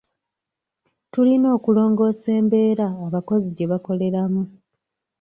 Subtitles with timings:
[1.11, 4.43] Tulina okulongoosa embeera abakozi gye bakoleramu.